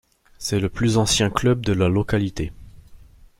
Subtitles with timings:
[0.39, 2.51] C’est le plus ancien club de la localité.